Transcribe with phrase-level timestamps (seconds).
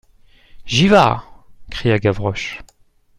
[0.65, 1.23] J'y vas,
[1.69, 2.57] cria Gavroche.